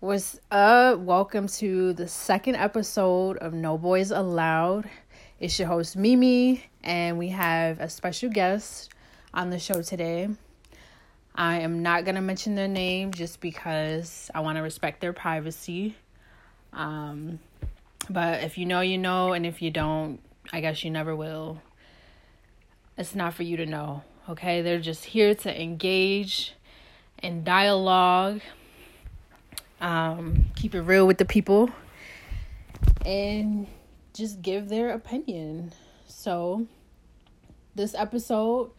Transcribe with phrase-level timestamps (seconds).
[0.00, 1.00] What's up?
[1.00, 4.88] Welcome to the second episode of No Boys Allowed.
[5.40, 8.92] It's your host Mimi, and we have a special guest
[9.34, 10.28] on the show today.
[11.34, 15.12] I am not going to mention their name just because I want to respect their
[15.12, 15.96] privacy.
[16.72, 17.40] Um,
[18.08, 20.20] but if you know, you know, and if you don't,
[20.52, 21.60] I guess you never will.
[22.96, 24.62] It's not for you to know, okay?
[24.62, 26.54] They're just here to engage
[27.20, 28.42] in dialogue
[29.80, 31.70] um, keep it real with the people,
[33.04, 33.66] and
[34.12, 35.72] just give their opinion.
[36.06, 36.66] So,
[37.74, 38.70] this episode,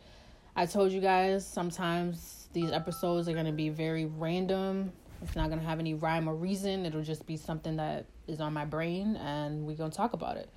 [0.55, 4.91] I told you guys sometimes these episodes are going to be very random.
[5.21, 6.85] It's not going to have any rhyme or reason.
[6.85, 10.37] It'll just be something that is on my brain, and we're going to talk about
[10.37, 10.49] it.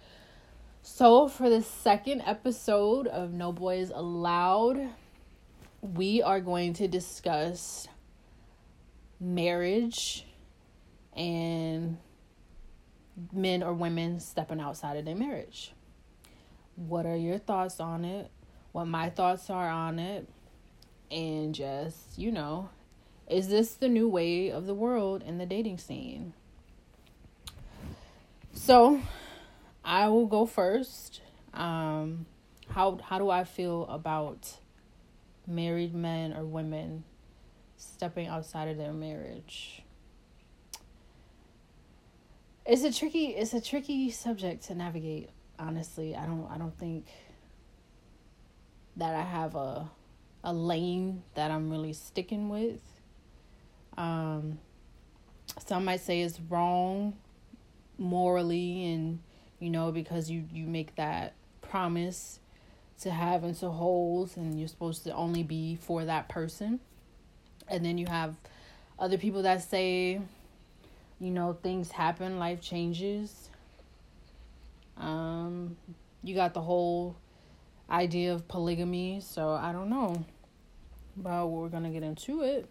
[0.83, 4.89] So, for the second episode of No Boys Allowed,
[5.81, 7.87] we are going to discuss
[9.21, 10.27] marriage
[11.17, 11.99] and
[13.33, 15.73] men or women stepping outside of their marriage.
[16.77, 18.31] What are your thoughts on it?
[18.73, 20.29] What my thoughts are on it?
[21.11, 22.71] And just, you know,
[23.29, 26.33] is this the new way of the world in the dating scene?
[28.55, 29.01] So,
[29.85, 31.21] I will go first.
[31.53, 32.27] Um,
[32.69, 34.57] how how do I feel about
[35.47, 37.05] married men or women
[37.77, 39.82] stepping outside of their marriage?
[42.65, 46.17] It's a tricky it's a tricky subject to navigate honestly.
[46.17, 47.07] I don't i don't think
[48.97, 49.91] that i have a
[50.45, 52.81] a lane that i'm really sticking with.
[53.97, 54.59] Um
[55.67, 57.17] some might say it's wrong
[57.99, 59.21] morally and
[59.59, 62.41] you know because you you make that promise
[63.01, 66.79] to have and to hold and you're supposed to only be for that person.
[67.69, 68.37] And then you have
[68.99, 70.21] other people that say
[71.23, 73.49] you know, things happen, life changes.
[74.97, 75.77] Um,
[76.25, 77.15] you got the whole
[77.89, 80.25] idea of polygamy, so I don't know.
[81.17, 82.69] But we're gonna get into it.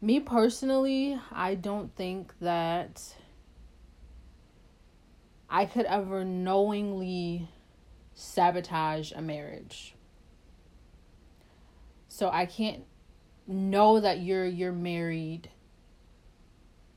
[0.00, 3.02] Me personally, I don't think that
[5.50, 7.48] I could ever knowingly
[8.14, 9.96] sabotage a marriage.
[12.06, 12.84] So I can't
[13.48, 15.48] know that you're you're married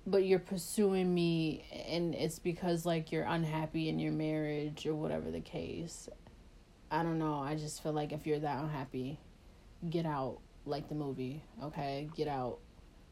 [0.07, 5.29] but you're pursuing me and it's because like you're unhappy in your marriage or whatever
[5.29, 6.07] the case.
[6.89, 7.39] I don't know.
[7.39, 9.19] I just feel like if you're that unhappy,
[9.89, 12.09] get out like the movie, okay?
[12.15, 12.59] Get out.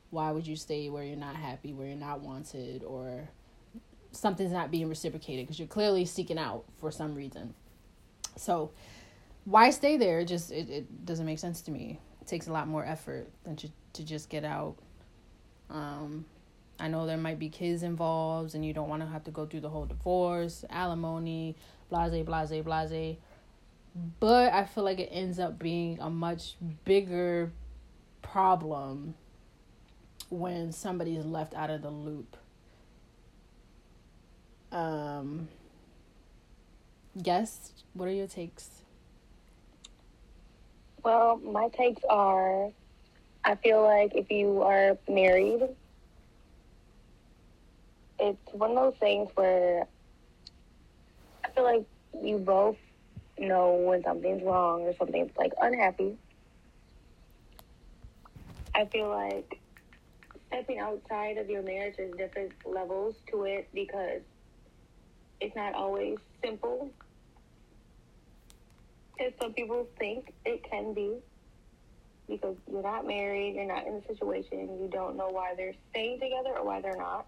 [0.09, 3.29] Why would you stay where you're not happy, where you're not wanted or
[4.15, 7.53] something's not being reciprocated because you're clearly seeking out for some reason.
[8.37, 8.71] So,
[9.43, 10.21] why stay there?
[10.21, 11.99] It just it, it doesn't make sense to me.
[12.21, 14.77] It takes a lot more effort than to to just get out.
[15.69, 16.25] Um
[16.79, 19.45] I know there might be kids involved and you don't want to have to go
[19.45, 21.55] through the whole divorce, alimony,
[21.89, 23.17] blase, blase, blase.
[24.19, 27.53] But I feel like it ends up being a much bigger
[28.21, 29.15] problem
[30.29, 32.35] when somebody is left out of the loop.
[34.71, 35.47] Um,
[37.21, 38.81] guess, what are your takes?
[41.03, 42.71] Well, my takes are
[43.45, 45.61] I feel like if you are married
[48.25, 49.87] it's one of those things where
[51.45, 51.85] I feel like
[52.23, 52.77] you both
[53.37, 56.17] know when something's wrong or something's like unhappy.
[58.75, 59.59] I feel like
[60.47, 64.21] stepping outside of your marriage, there's different levels to it because
[65.39, 66.89] it's not always simple.
[69.19, 71.17] As some people think it can be
[72.27, 76.19] because you're not married, you're not in a situation, you don't know why they're staying
[76.19, 77.27] together or why they're not.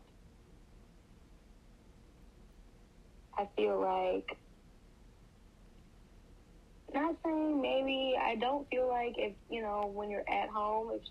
[3.38, 4.38] I feel like
[6.94, 11.02] not saying maybe I don't feel like if you know when you're at home if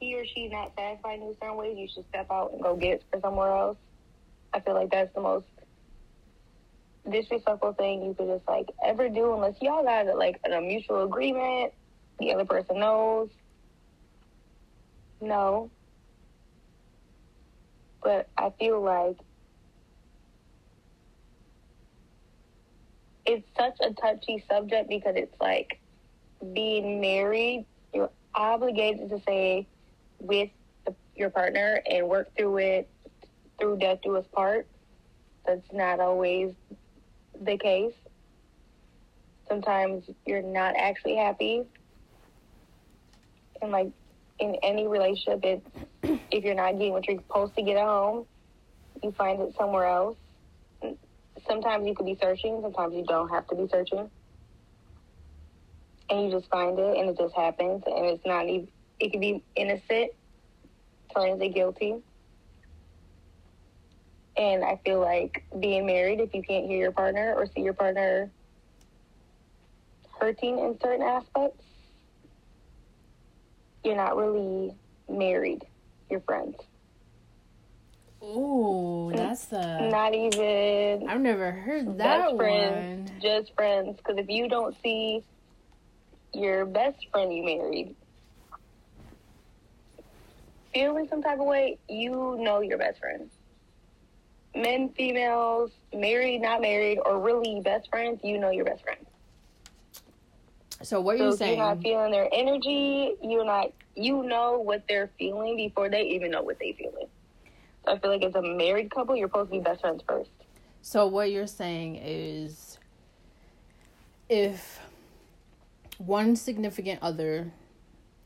[0.00, 3.02] he or she not satisfied in certain ways you should step out and go get
[3.10, 3.76] for somewhere else.
[4.52, 5.46] I feel like that's the most
[7.08, 11.72] disrespectful thing you could just like ever do unless y'all got like a mutual agreement.
[12.18, 13.28] The other person knows.
[15.20, 15.70] No.
[18.02, 19.18] But I feel like
[23.30, 25.80] it's such a touchy subject because it's like
[26.52, 29.66] being married, you're obligated to stay
[30.18, 30.50] with
[30.84, 32.88] the, your partner and work through it
[33.58, 34.66] through death do us part.
[35.46, 36.52] That's not always
[37.40, 37.94] the case.
[39.48, 41.64] Sometimes you're not actually happy.
[43.62, 43.90] And like
[44.38, 45.66] in any relationship, it's
[46.30, 48.26] if you're not getting what you're supposed to get at home,
[49.02, 50.16] you find it somewhere else.
[51.46, 54.10] Sometimes you could be searching, sometimes you don't have to be searching.
[56.10, 58.68] And you just find it and it just happens and it's not even
[59.00, 60.10] it could be innocent,
[61.14, 61.96] turns it guilty.
[64.36, 67.74] And I feel like being married, if you can't hear your partner or see your
[67.74, 68.30] partner
[70.20, 71.64] hurting in certain aspects,
[73.84, 74.74] you're not really
[75.08, 75.64] married.
[76.10, 76.56] You're friends.
[78.22, 79.88] Ooh, mm, that's the.
[79.90, 81.08] Not even.
[81.08, 83.20] I've never heard that friends, one.
[83.20, 83.96] just friends.
[83.96, 85.22] Because if you don't see
[86.32, 87.96] your best friend you married
[90.72, 93.30] feeling some type of way, you know your best friend.
[94.54, 99.06] Men, females, married, not married, or really best friends, you know your best friend.
[100.82, 103.72] So what So you're if you're not feeling their energy, you're not.
[103.96, 107.08] You know what they're feeling before they even know what they're feeling.
[107.86, 110.30] I feel like as a married couple, you're supposed to be best friends first.
[110.82, 112.78] So what you're saying is,
[114.28, 114.80] if
[115.98, 117.52] one significant other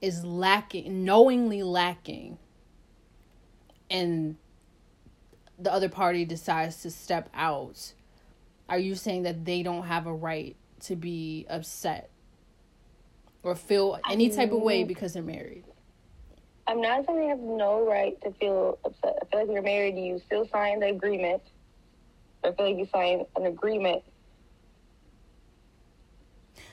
[0.00, 2.38] is lacking, knowingly lacking,
[3.90, 4.36] and
[5.58, 7.92] the other party decides to step out,
[8.68, 12.10] are you saying that they don't have a right to be upset
[13.42, 14.88] or feel any type of way Mm.
[14.88, 15.64] because they're married?
[16.66, 19.18] I'm not saying they have no right to feel upset.
[19.22, 21.42] I feel like you're married, you still sign the agreement.
[22.42, 24.02] I feel like you sign an agreement.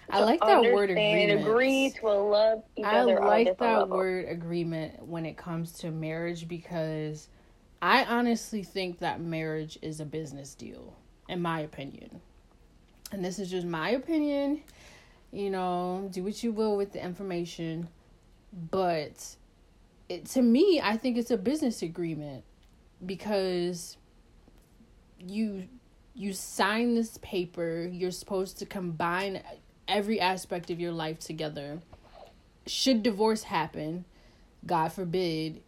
[0.10, 1.42] I like that word and agreement.
[1.42, 3.98] agree to love each I other a like that level.
[3.98, 7.30] word agreement when it comes to marriage because
[7.82, 10.94] I honestly think that marriage is a business deal,
[11.30, 12.20] in my opinion.
[13.12, 14.62] And this is just my opinion.
[15.32, 17.88] You know, do what you will with the information.
[18.70, 19.38] But
[20.12, 22.44] it, to me, I think it's a business agreement
[23.06, 23.98] because
[25.19, 25.68] you
[26.13, 29.42] you sign this paper, you're supposed to combine
[29.88, 31.81] every aspect of your life together.
[32.68, 34.04] Should divorce happen,
[34.66, 35.62] God forbid,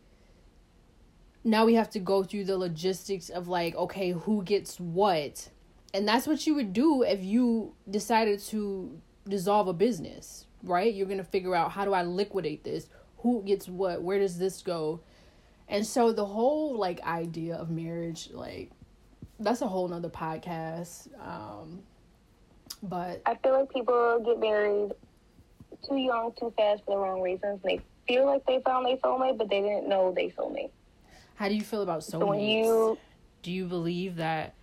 [1.45, 5.50] now we have to go through the logistics of like, okay, who gets what?
[5.94, 10.94] And that's what you would do if you decided to dissolve a business, right?
[10.94, 12.90] You're going to figure out how do I liquidate this?
[13.24, 14.02] Who gets what?
[14.02, 15.00] Where does this go?
[15.68, 18.72] And so the whole like idea of marriage, like
[19.40, 21.08] that's a whole nother podcast.
[21.20, 21.81] Um
[22.84, 24.92] but I feel like people get married
[25.88, 27.62] too young, too fast for the wrong reasons.
[27.64, 30.72] They feel like they found their soulmate, but they didn't know they soulmate.
[31.36, 32.12] how do you feel about soulmates?
[32.12, 32.98] So when you
[33.42, 34.54] do you believe that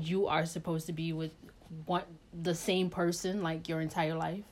[0.00, 1.32] you are supposed to be with
[1.86, 2.02] one
[2.42, 4.44] the same person like your entire life?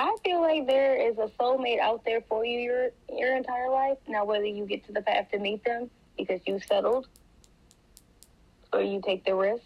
[0.00, 3.98] I feel like there is a soulmate out there for you your your entire life.
[4.06, 7.08] Now, whether you get to the path to meet them because you settled,
[8.72, 9.64] or you take the risk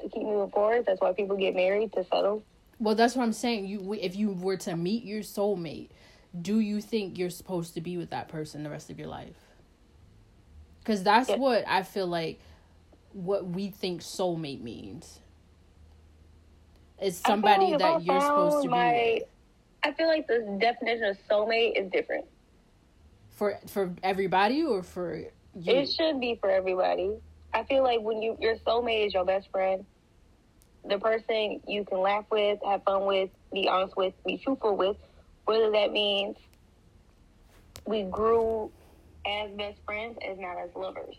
[0.00, 0.84] to keep moving forward.
[0.86, 2.44] That's why people get married to settle.
[2.78, 3.66] Well, that's what I'm saying.
[3.66, 5.88] You if you were to meet your soulmate,
[6.40, 9.36] do you think you're supposed to be with that person the rest of your life?
[10.84, 11.38] Cuz that's Yeah.
[11.38, 12.38] what I feel like
[13.12, 15.20] what we think soulmate means.
[17.00, 19.28] is somebody that you're supposed to be my- with.
[19.82, 22.24] I feel like the definition of soulmate is different.
[23.30, 25.30] For for everybody or for you?
[25.54, 27.16] It should be for everybody.
[27.52, 29.84] I feel like when you your soulmate is your best friend,
[30.88, 34.96] the person you can laugh with, have fun with, be honest with, be truthful with,
[35.44, 36.36] whether that means
[37.86, 38.70] we grew
[39.26, 41.16] as best friends as not as lovers.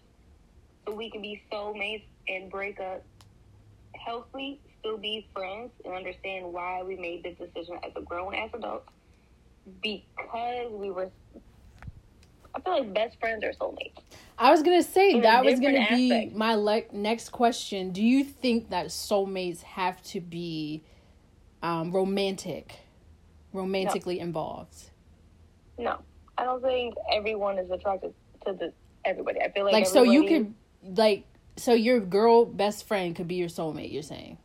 [0.85, 3.03] So we can be soulmates and break up
[3.95, 8.49] healthy, still be friends and understand why we made this decision as a grown as
[8.53, 8.87] adults.
[9.81, 11.09] Because we were
[12.55, 13.99] I feel like best friends are soulmates.
[14.37, 17.91] I was gonna say in that was gonna different be my le- next question.
[17.91, 20.83] Do you think that soulmates have to be
[21.61, 22.79] um, romantic,
[23.51, 24.91] romantically involved?
[25.77, 25.97] No,
[26.37, 28.13] I don't think everyone is attracted
[28.45, 28.73] to the
[29.05, 29.41] everybody.
[29.41, 30.53] I feel like Like, so you could
[30.95, 31.25] like
[31.57, 33.91] so your girl best friend could be your soulmate.
[33.91, 34.37] You're saying?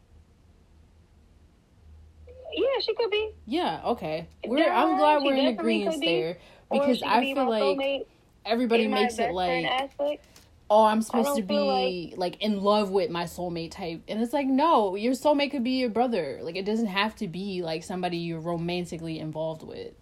[2.55, 3.33] Yeah, she could be.
[3.47, 3.81] Yeah.
[3.85, 4.29] Okay.
[4.47, 6.07] We're I'm glad we're in agreement be.
[6.07, 6.39] there
[6.71, 8.07] because I be feel like
[8.45, 10.25] everybody makes it like aspect.
[10.71, 14.47] oh I'm supposed to be like, in love with my soulmate type, and it's like
[14.47, 16.41] no, your soulmate could be your brother.
[16.43, 19.93] Like it doesn't have to be like somebody you're romantically involved with.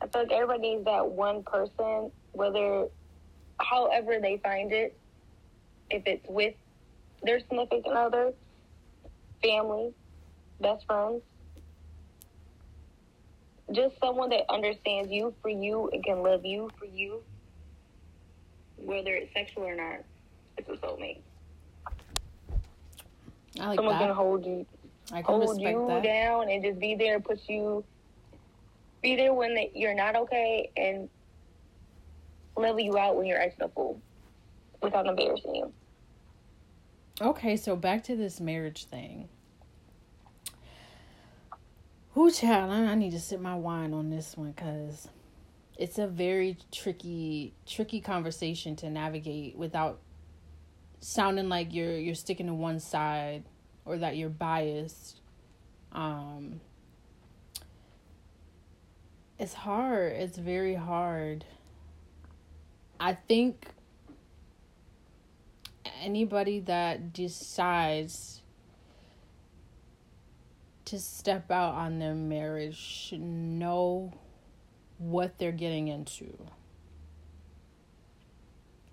[0.00, 2.86] I feel like everybody needs that one person, whether
[3.60, 4.96] however they find it,
[5.90, 6.54] if it's with
[7.22, 8.32] their significant other,
[9.42, 9.92] family,
[10.60, 11.22] best friends.
[13.72, 17.22] Just someone that understands you for you and can love you for you,
[18.76, 20.04] whether it's sexual or not.
[20.56, 21.20] It's a soulmate.
[23.60, 24.06] I like someone that.
[24.06, 24.66] can hold you,
[25.12, 26.02] I can hold you that.
[26.02, 27.84] down, and just be there, and put you,
[29.02, 31.08] be there when you're not okay, and
[32.56, 34.00] level you out when you're acting a fool,
[34.82, 35.72] without embarrassing you.
[37.20, 39.28] Okay, so back to this marriage thing.
[42.18, 42.72] Who child?
[42.72, 45.06] I I need to sip my wine on this one because
[45.76, 50.00] it's a very tricky, tricky conversation to navigate without
[50.98, 53.44] sounding like you're you're sticking to one side
[53.84, 55.20] or that you're biased.
[55.92, 56.60] Um,
[59.38, 60.14] it's hard.
[60.14, 61.44] It's very hard.
[62.98, 63.68] I think
[66.02, 68.42] anybody that decides
[70.88, 74.12] to step out on their marriage should know
[74.98, 76.36] what they're getting into.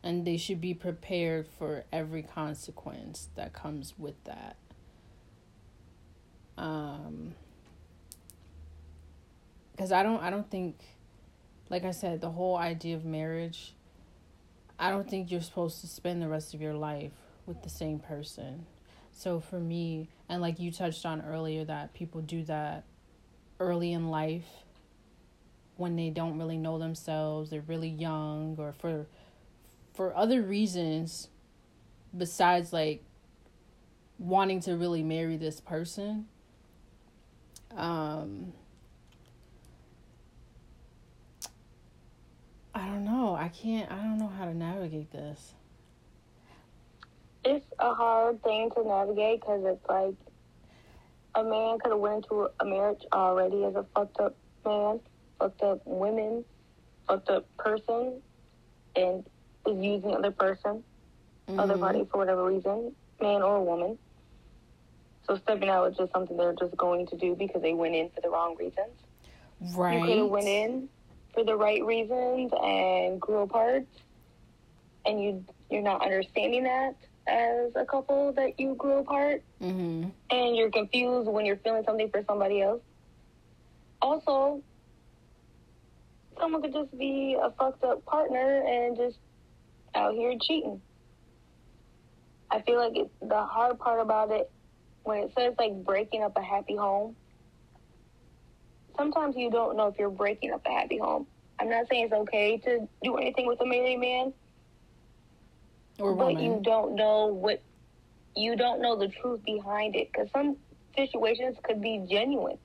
[0.03, 4.57] And they should be prepared for every consequence that comes with that.
[6.57, 7.35] Um
[9.71, 10.77] because I don't I don't think
[11.69, 13.73] like I said the whole idea of marriage
[14.79, 17.13] I don't think you're supposed to spend the rest of your life
[17.45, 18.65] with the same person.
[19.11, 22.83] So for me, and like you touched on earlier, that people do that
[23.59, 24.47] early in life
[25.77, 29.07] when they don't really know themselves, they're really young, or for
[29.93, 31.29] for other reasons
[32.15, 33.03] besides like
[34.17, 36.27] wanting to really marry this person.
[37.75, 38.53] Um
[42.73, 43.35] I don't know.
[43.35, 43.89] I can't.
[43.89, 45.53] I don't know how to navigate this.
[47.45, 50.15] It's a hard thing to navigate because it's like
[51.35, 54.35] a man could have went into a marriage already as a fucked up
[54.65, 54.99] man,
[55.37, 56.43] fucked up women,
[57.07, 58.21] fucked up person,
[58.95, 59.23] and
[59.67, 60.83] is using the other person,
[61.49, 61.79] other Mhm.
[61.81, 63.99] party for whatever reason, man or woman.
[65.27, 68.09] So stepping out is just something they're just going to do because they went in
[68.09, 68.95] for the wrong reasons.
[69.75, 69.99] Right.
[69.99, 70.89] You could have went in
[71.33, 73.85] for the right reasons and grew apart,
[75.05, 76.95] and you you're not understanding that
[77.27, 80.09] as a couple that you grew apart, Mm-hmm.
[80.29, 82.81] and you're confused when you're feeling something for somebody else.
[84.01, 84.61] Also,
[86.39, 89.17] someone could just be a fucked up partner and just
[89.95, 90.81] out here cheating.
[92.51, 94.51] I feel like it, the hard part about it
[95.03, 97.15] when it says like breaking up a happy home.
[98.97, 101.25] Sometimes you don't know if you're breaking up a happy home.
[101.59, 104.33] I'm not saying it's okay to do anything with a married man,
[105.99, 106.43] Or but woman.
[106.43, 107.61] you don't know what
[108.35, 110.57] you don't know the truth behind it because some
[110.95, 112.57] situations could be genuine.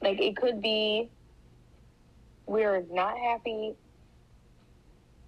[0.00, 1.10] Like it could be
[2.46, 3.74] we're not happy.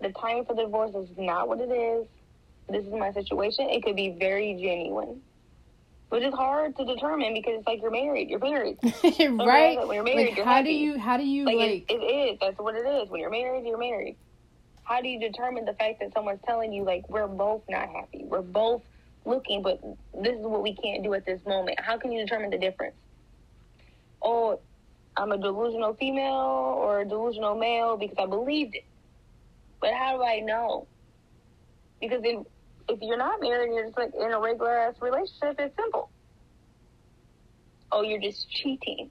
[0.01, 2.07] The time for the divorce is not what it is.
[2.69, 3.71] This is my situation.
[3.71, 5.23] It could be very genuine,
[6.11, 8.29] which is hard to determine because it's like you're married.
[8.29, 8.77] You're married.
[8.83, 9.79] right.
[9.79, 10.99] When you're married, Like, you're how do you?
[10.99, 11.91] How do you Like, like?
[11.91, 12.39] it, it is.
[12.41, 13.09] That's what it is.
[13.09, 14.17] When you're married, you're married.
[14.87, 18.23] How do you determine the fact that someone's telling you like we're both not happy?
[18.25, 18.83] We're both
[19.25, 19.81] looking, but
[20.15, 21.81] this is what we can't do at this moment.
[21.81, 22.95] How can you determine the difference?
[24.23, 24.61] Oh,
[25.17, 28.85] I'm a delusional female or a delusional male because I believed it.
[29.81, 30.87] But how do I know?
[32.01, 32.47] Because if
[32.89, 36.11] if you're not married and you're just like in a regular ass relationship, it's simple.
[37.91, 39.11] Oh, you're just cheating.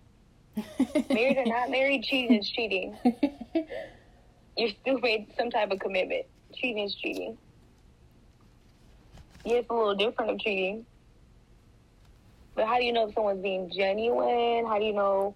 [1.10, 2.96] Married or not married, cheating is cheating.
[4.58, 6.26] You still made some type of commitment.
[6.54, 7.38] Cheating is cheating.
[9.44, 10.86] Yeah, it's a little different of cheating.
[12.56, 14.66] But how do you know if someone's being genuine?
[14.66, 15.36] How do you know?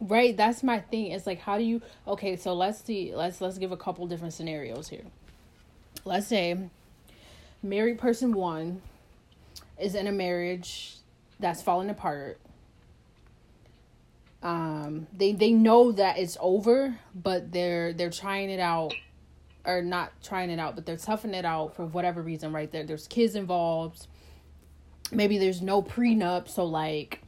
[0.00, 1.12] Right, that's my thing.
[1.12, 3.14] It's like how do you Okay, so let's see.
[3.14, 5.04] Let's let's give a couple different scenarios here.
[6.04, 6.58] Let's say
[7.62, 8.82] married person 1
[9.78, 10.96] is in a marriage
[11.38, 12.40] that's falling apart.
[14.42, 18.94] Um they they know that it's over, but they're they're trying it out
[19.64, 22.70] or not trying it out, but they're toughing it out for whatever reason, right?
[22.70, 24.06] There there's kids involved.
[25.12, 27.22] Maybe there's no prenup, so like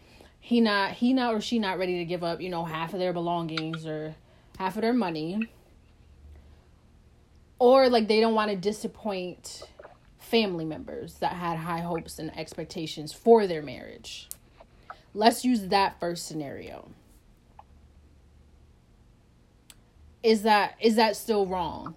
[0.44, 2.98] he not he not or she not ready to give up you know half of
[2.98, 4.14] their belongings or
[4.58, 5.48] half of their money
[7.58, 9.62] or like they don't want to disappoint
[10.18, 14.28] family members that had high hopes and expectations for their marriage
[15.14, 16.90] let's use that first scenario
[20.24, 21.94] is that is that still wrong?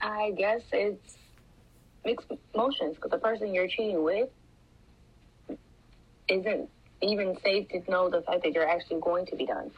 [0.00, 1.16] I guess it's
[2.04, 4.28] mixed emotions because the person you're cheating with
[6.28, 6.70] isn't
[7.02, 9.72] even safe to know the fact that you're actually going to be done.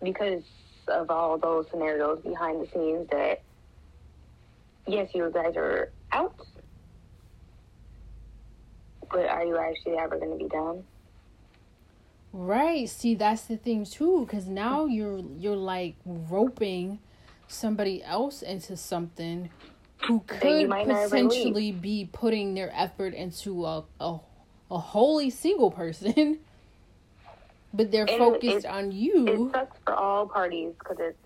[0.00, 0.44] Because
[0.86, 3.42] of all those scenarios behind the scenes that
[4.86, 6.34] yes you guys are out
[9.10, 10.82] but are you actually ever going to be done
[12.32, 12.88] Right.
[12.88, 16.98] See, that's the thing too, because now you're you're like roping
[17.46, 19.48] somebody else into something
[20.06, 24.18] who could potentially be putting their effort into a a,
[24.70, 26.38] a wholly single person,
[27.74, 29.48] but they're and focused on you.
[29.48, 31.18] It sucks for all parties because it's.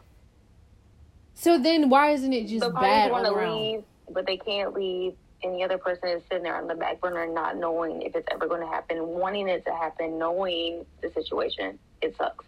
[1.34, 3.60] So then, why isn't it just the bad all around?
[3.60, 7.00] Leave, but they can't leave and the other person is sitting there on the back
[7.00, 11.10] burner not knowing if it's ever going to happen, wanting it to happen, knowing the
[11.10, 11.78] situation.
[12.00, 12.44] It sucks.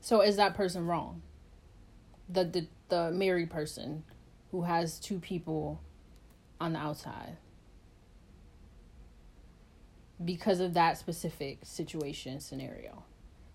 [0.00, 1.22] So is that person wrong?
[2.28, 4.04] The the the married person
[4.50, 5.80] who has two people
[6.60, 7.36] on the outside
[10.24, 13.02] because of that specific situation scenario.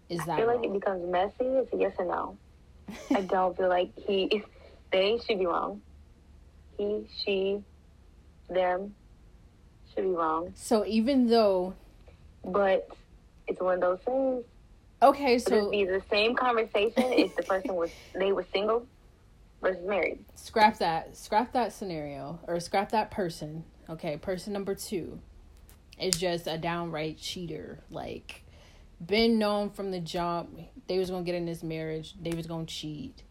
[0.10, 0.62] Is that I feel wrong?
[0.62, 1.34] like it becomes messy.
[1.40, 2.38] It's a yes or no.
[3.16, 4.44] I don't feel like he
[4.92, 5.82] they should be wrong
[6.78, 7.64] he, she,
[8.50, 8.96] them
[9.94, 10.54] should be wrong.
[10.56, 11.74] So even though,
[12.44, 12.90] but
[13.48, 14.44] it's one of those things.
[15.02, 18.88] Okay, so it'd be the same conversation if the person was they were single
[19.62, 20.20] versus married.
[20.36, 21.16] Scrap that.
[21.16, 23.64] Scrap that scenario or scrap that person.
[23.90, 25.20] Okay, person number two
[26.00, 27.80] is just a downright cheater.
[27.90, 28.44] Like,
[29.06, 32.16] been known from the jump they was gonna get in this marriage.
[32.22, 33.24] They was gonna cheat.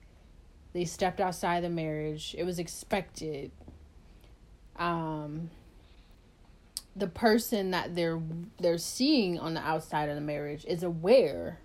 [0.76, 2.34] They stepped outside the marriage.
[2.36, 3.50] It was expected.
[4.78, 5.48] Um,
[6.94, 8.20] the person that they're
[8.60, 11.60] they're seeing on the outside of the marriage is aware.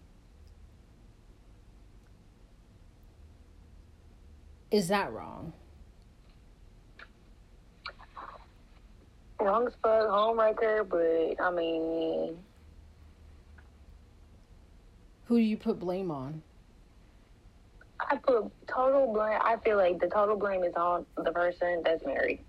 [4.72, 5.51] Is that wrong?
[9.41, 12.38] Wrong spot, homewrecker, but I mean,
[15.25, 16.44] who do you put blame on?
[18.09, 19.40] I put total blame.
[19.42, 22.40] I feel like the total blame is on the person that's married.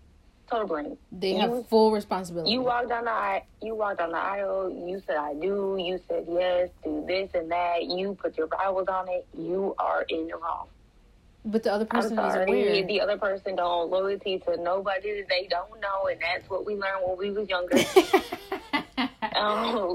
[0.51, 0.99] Total blame.
[1.11, 2.51] They have you, full responsibility.
[2.51, 3.43] You walked down the aisle.
[3.63, 4.71] You walked down the aisle.
[4.71, 5.77] You said I do.
[5.79, 6.71] You said yes.
[6.85, 7.85] Do this and that.
[7.85, 9.27] You put your Bibles on it.
[9.37, 10.67] You are in the wrong.
[11.45, 12.87] But the other person I'm sorry, is aware.
[12.87, 16.75] The other person don't loyalty to nobody that they don't know, and that's what we
[16.75, 17.79] learned when we was younger.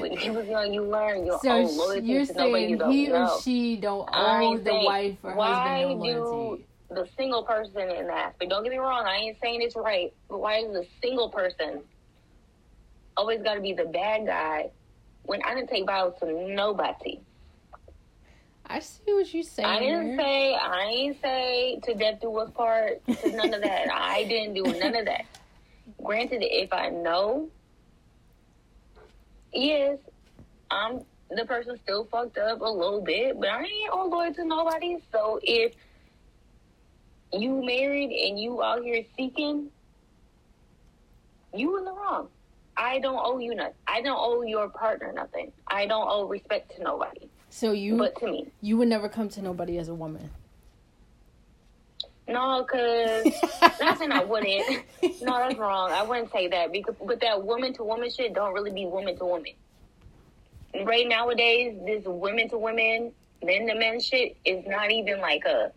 [0.00, 3.08] when you was young, you learn your so own loyalty you're to nobody you he
[3.08, 3.24] know.
[3.34, 6.66] or she don't owe the wife or husband no loyalty.
[6.90, 10.12] the single person in that But Don't get me wrong, I ain't saying it's right,
[10.28, 11.80] but why is the single person
[13.16, 14.70] always got to be the bad guy
[15.24, 17.20] when I didn't take vows to nobody?
[18.68, 19.68] I see what you're saying.
[19.68, 23.04] I didn't say I ain't say to death do us part.
[23.06, 23.88] To none of that.
[23.92, 25.24] I didn't do none of that.
[26.02, 27.48] Granted, if I know,
[29.56, 29.98] yes,
[30.70, 34.44] I'm the person still fucked up a little bit, but I ain't all loyal to
[34.44, 34.98] nobody.
[35.12, 35.74] So if
[37.32, 39.68] you married and you out here seeking,
[41.54, 42.28] you in the wrong.
[42.76, 43.74] I don't owe you nothing.
[43.88, 45.50] I don't owe your partner nothing.
[45.66, 47.28] I don't owe respect to nobody.
[47.48, 50.30] So you, but to me, you would never come to nobody as a woman.
[52.28, 53.24] No, because
[53.80, 54.12] nothing.
[54.12, 54.84] I wouldn't.
[55.22, 55.92] No, that's wrong.
[55.92, 59.16] I wouldn't say that because, but that woman to woman shit don't really be woman
[59.18, 59.52] to woman.
[60.84, 63.12] Right nowadays, this women to women,
[63.42, 65.72] men to men shit is not even like a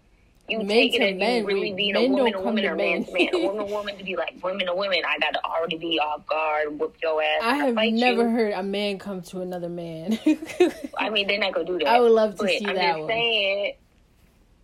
[0.50, 3.06] you men take it as men, you really being a woman to woman or man
[3.06, 3.30] to man.
[3.34, 5.02] A woman to woman to be like women to women.
[5.08, 7.40] I gotta already be off guard, and whoop your ass.
[7.44, 8.30] I have never you.
[8.30, 10.20] heard a man come to another man.
[10.98, 11.88] I mean, they're not gonna do that.
[11.88, 12.88] I would love to but see I'm that.
[12.88, 13.08] Just one.
[13.10, 13.74] saying,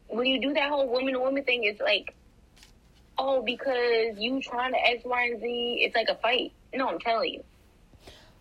[0.08, 2.16] when you do that whole woman to woman thing, it's like,
[3.18, 5.78] oh, because you trying to X, Y, and Z.
[5.82, 6.52] It's like a fight.
[6.74, 7.44] No, I'm telling you.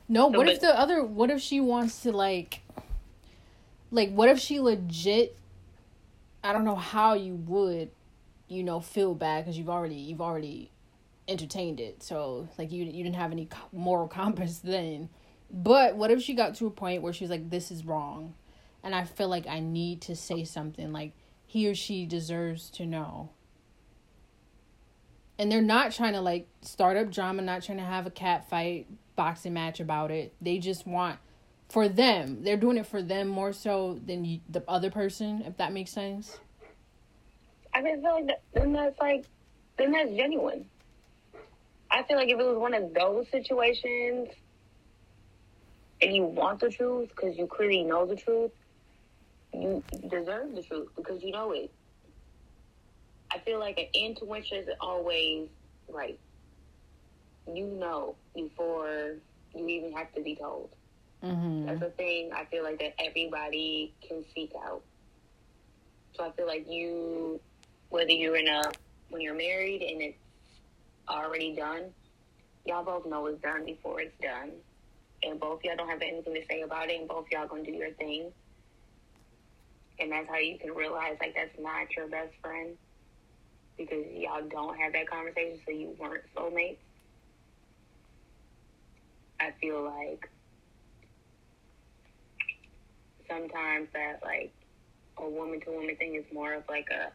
[0.09, 1.03] No, so, what but, if the other?
[1.05, 2.61] What if she wants to like?
[3.91, 5.37] Like, what if she legit
[6.45, 7.91] I don't know how you would,
[8.49, 10.71] you know, feel bad because you've already you've already
[11.27, 12.03] entertained it.
[12.03, 15.09] So like you you didn't have any moral compass then.
[15.51, 18.35] But what if she got to a point where she's like, "This is wrong,"
[18.83, 21.13] and I feel like I need to say something like
[21.55, 23.31] he or she deserves to know.
[25.39, 28.51] And they're not trying to like start up drama, not trying to have a cat
[28.51, 30.35] fight, boxing match about it.
[30.41, 31.21] They just want
[31.69, 32.43] for them.
[32.43, 35.93] They're doing it for them more so than you, the other person, if that makes
[35.93, 36.41] sense.
[37.73, 39.25] I mean, feel like that, then that's like,
[39.79, 40.67] then that's genuine.
[41.89, 44.29] I feel like if it was one of those situations
[46.03, 48.51] and you want the truth because you clearly know the truth,
[49.55, 51.73] you deserve the truth because you know it.
[53.33, 55.49] I feel like an intuition is always
[55.89, 56.19] right.
[57.53, 59.17] you know before
[59.55, 60.71] you even have to be told.
[61.23, 61.67] Mm-hmm.
[61.67, 64.83] That's a thing I feel like that everybody can seek out.
[66.17, 67.41] So I feel like you,
[67.89, 68.63] whether you're in a
[69.11, 70.19] when you're married and it's
[71.09, 71.85] already done,
[72.65, 74.53] y'all both know it's done before it's done,
[75.23, 77.73] and both y'all don't have anything to say about it, and both y'all gonna do
[77.73, 78.33] your thing.
[79.99, 82.77] And that's how you can realize like that's not your best friend
[83.77, 86.79] because y'all don't have that conversation, so you weren't soulmates.
[89.41, 90.29] I feel like
[93.29, 94.53] sometimes that like
[95.19, 97.13] a woman to woman thing is more of like a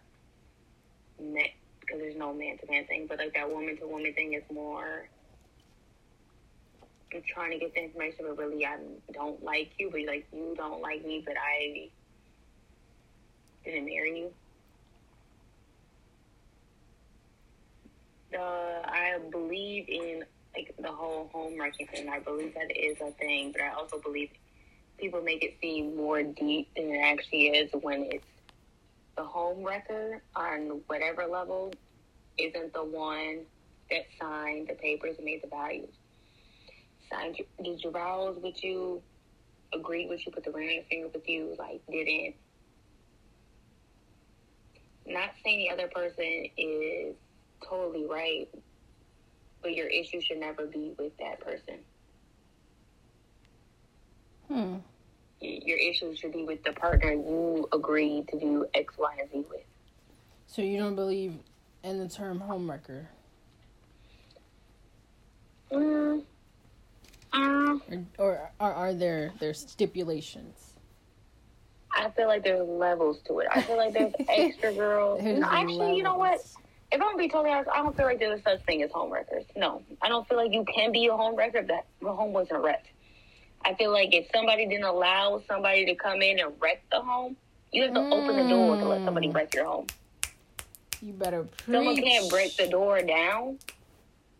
[1.17, 4.43] because there's no man to man thing, but like that woman to woman thing is
[4.51, 5.07] more.
[7.13, 8.77] I'm trying to get the information, but really I
[9.13, 11.89] don't like you, but like you don't like me, but I
[13.63, 14.31] didn't marry you.
[18.31, 20.23] The I believe in
[20.55, 22.09] like the whole home wrecking thing.
[22.09, 24.29] I believe that is a thing, but I also believe
[24.97, 28.25] people make it seem more deep than it actually is when it's
[29.15, 31.73] the home wrecker on whatever level
[32.37, 33.41] isn't the one
[33.89, 35.93] that signed the papers and made the values.
[37.11, 39.01] Signed your, did your vows with you,
[39.73, 42.35] agreed with you, put the ring finger with you, like didn't.
[45.09, 47.15] Not saying the other person is
[47.67, 48.47] totally right,
[49.61, 51.79] but your issue should never be with that person.
[54.47, 54.75] Hmm.
[55.41, 59.45] Your issue should be with the partner you agreed to do X, Y, and Z
[59.49, 59.61] with.
[60.47, 61.33] So you don't believe
[61.83, 63.05] in the term homewrecker?
[65.71, 66.23] Mm.
[67.31, 70.73] Um, Or, or are, are there there stipulations?
[71.99, 73.47] I feel like there's levels to it.
[73.51, 75.21] I feel like there's extra girls.
[75.21, 76.39] There's no, actually, you know what?
[76.91, 79.11] If I'm gonna be totally honest, I don't feel like there's such thing as home
[79.11, 79.43] wreckers.
[79.55, 82.33] No, I don't feel like you can be a home wrecker if that the home
[82.33, 82.87] wasn't wrecked.
[83.63, 87.35] I feel like if somebody didn't allow somebody to come in and wreck the home,
[87.71, 89.35] you have to open the door to let somebody Mm.
[89.35, 89.87] wreck your home.
[91.01, 91.75] You better preach.
[91.75, 93.59] Someone can't break the door down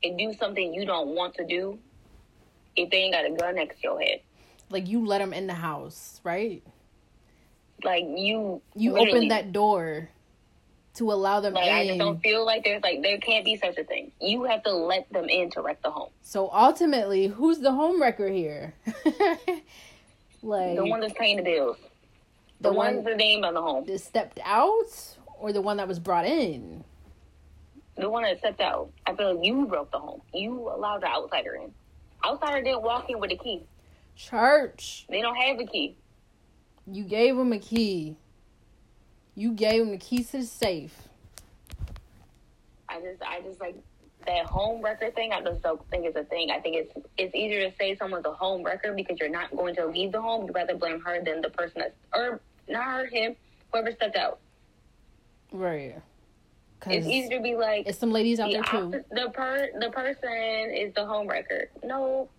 [0.03, 1.77] and do something you don't want to do
[2.75, 4.21] if they ain't got a gun next to your head.
[4.69, 6.63] Like you let them in the house, right?
[7.83, 10.09] Like you, You open that door
[10.95, 13.77] to allow them Like I just don't feel like there's like there can't be such
[13.77, 14.11] a thing.
[14.19, 16.09] You have to let them in to wreck the home.
[16.21, 18.73] So ultimately, who's the home wrecker here?
[20.41, 21.77] like The one that's paying the bills.
[22.61, 23.85] The, The one- one's the name on the home.
[23.85, 26.83] that stepped out, or the one that was brought in?
[27.97, 28.91] The one that stepped out.
[29.05, 30.21] I feel like you broke the home.
[30.33, 31.71] You allowed the outsider in.
[32.25, 33.63] Outsider didn't walk in with a key.
[34.15, 35.05] Church.
[35.09, 35.95] They don't have a key.
[36.91, 38.15] You gave him a key.
[39.35, 41.07] You gave him the keys to the safe.
[42.87, 43.75] I just, I just like
[44.25, 45.31] that home wrecker thing.
[45.31, 46.51] I just don't think it's a thing.
[46.51, 49.75] I think it's it's easier to say someone's a home wrecker because you're not going
[49.75, 50.45] to leave the home.
[50.45, 53.35] You'd rather blame her than the person that's or not her, him,
[53.71, 54.39] whoever stepped out.
[55.51, 55.95] Right.
[56.87, 59.03] It's easier to be like it's some ladies out the there too.
[59.11, 61.69] the per the person is the home wrecker.
[61.83, 62.29] No,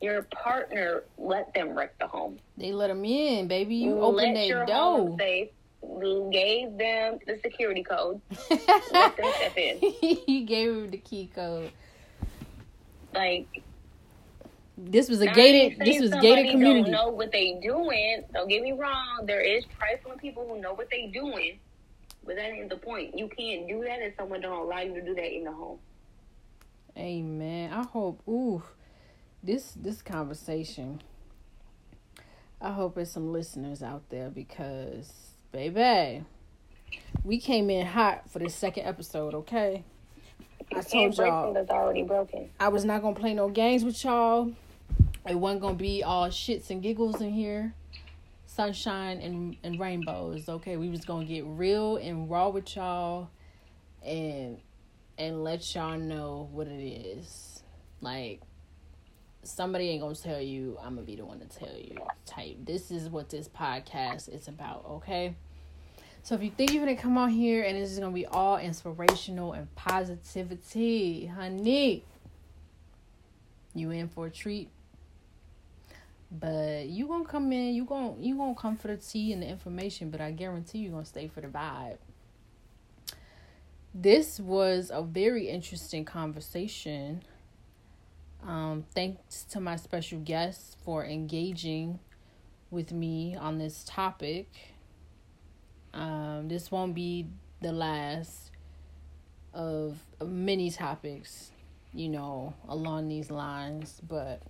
[0.00, 2.38] your partner let them wreck the home.
[2.56, 3.76] They let them in, baby.
[3.76, 5.18] You open their home door.
[5.18, 5.48] safe.
[5.82, 8.20] You gave them the security code.
[8.90, 9.78] Let them step in.
[10.26, 11.72] you gave him the key code.
[13.14, 13.48] Like
[14.76, 15.78] This was a gated.
[15.78, 16.90] This was gated community.
[16.90, 18.22] Don't know what they doing.
[18.32, 19.26] Don't get me wrong.
[19.26, 21.60] There is trifling people who know what they doing,
[22.26, 23.16] but that ain't the point.
[23.16, 25.78] You can't do that if someone don't allow you to do that in the home.
[26.98, 27.72] Amen.
[27.72, 28.22] I hope.
[28.28, 28.62] Ooh,
[29.44, 31.02] this this conversation.
[32.60, 35.12] I hope there's some listeners out there because,
[35.52, 36.24] baby,
[37.22, 39.34] we came in hot for this second episode.
[39.34, 39.84] Okay,
[40.74, 42.50] I told y'all that's already broken.
[42.58, 44.52] I was not gonna play no games with y'all.
[45.28, 47.74] It wasn't gonna be all shits and giggles in here,
[48.46, 50.48] sunshine and and rainbows.
[50.48, 53.28] Okay, we was gonna get real and raw with y'all,
[54.02, 54.58] and
[55.18, 57.62] and let y'all know what it is.
[58.00, 58.40] Like
[59.46, 60.78] somebody ain't gonna tell you.
[60.82, 61.96] I'm gonna be the one to tell you.
[62.26, 62.56] Type.
[62.64, 64.84] This is what this podcast is about.
[64.86, 65.34] Okay.
[66.22, 68.56] So if you think you're gonna come on here and this is gonna be all
[68.56, 72.04] inspirational and positivity, honey,
[73.74, 74.70] you in for a treat.
[76.30, 79.46] But you gonna come in, you gonna you gonna come for the tea and the
[79.46, 81.98] information, but I guarantee you gonna stay for the vibe.
[83.94, 87.22] This was a very interesting conversation.
[88.46, 91.98] Um, thanks to my special guests for engaging
[92.70, 94.48] with me on this topic.
[95.92, 97.26] Um, this won't be
[97.60, 98.50] the last
[99.54, 101.50] of, many topics
[101.94, 104.00] you know, along these lines.
[104.06, 104.42] But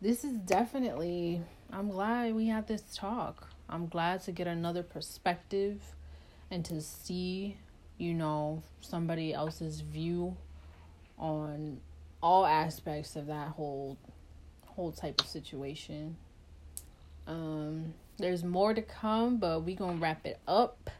[0.00, 3.48] this is definitely, I'm glad we had this talk.
[3.68, 5.80] I'm glad to get another perspective
[6.50, 7.56] and to see,
[7.98, 10.36] you know, somebody else's view
[11.18, 11.80] on
[12.22, 13.98] all aspects of that whole
[14.66, 16.16] whole type of situation.
[17.26, 20.90] Um there's more to come, but we to wrap it up.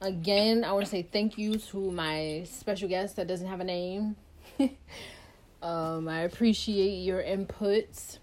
[0.00, 3.64] Again, I want to say thank you to my special guest that doesn't have a
[3.64, 4.16] name.
[5.62, 8.18] um I appreciate your inputs.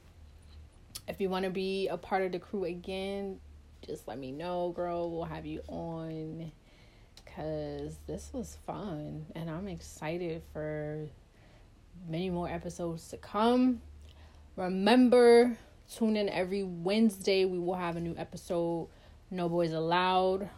[1.07, 3.39] If you want to be a part of the crew again,
[3.85, 5.09] just let me know, girl.
[5.09, 6.51] We'll have you on
[7.15, 11.07] because this was fun and I'm excited for
[12.07, 13.81] many more episodes to come.
[14.55, 15.57] Remember,
[15.93, 17.45] tune in every Wednesday.
[17.45, 18.89] We will have a new episode.
[19.29, 20.49] No Boys Allowed.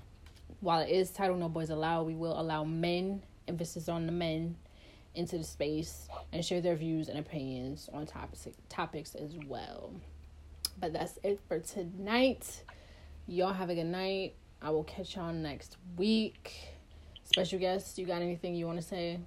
[0.61, 4.55] While it is titled No Boys Allowed, we will allow men, emphasis on the men,
[5.15, 9.91] into the space and share their views and opinions on topics topics as well.
[10.79, 12.63] But that's it for tonight.
[13.27, 14.35] Y'all have a good night.
[14.61, 16.53] I will catch y'all next week.
[17.23, 19.19] Special guest, you got anything you want to say?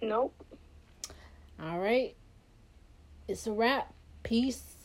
[0.00, 0.44] Nope.
[1.60, 2.14] All right.
[3.26, 3.92] It's a wrap.
[4.22, 4.77] Peace.